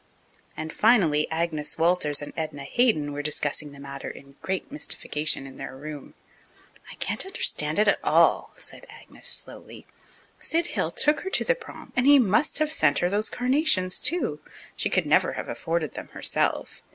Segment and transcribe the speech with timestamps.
[0.57, 5.57] And, finally, Agnes Walters and Edna Hayden were discussing the matter in great mystification in
[5.57, 6.15] their room.
[6.91, 9.85] "I can't understand it at all," said Agnes slowly.
[10.39, 13.99] "Sid Hill took her to the prom and he must have sent her those carnations
[13.99, 14.39] too.
[14.75, 16.81] She could never have afforded them herself.